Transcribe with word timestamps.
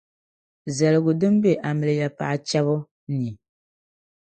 Zaligu 0.77 1.11
din 1.19 1.35
be 1.41 1.51
amiliya 1.69 2.07
paɣa 2.17 2.35
chεbu 2.47 2.75
ni. 3.19 3.29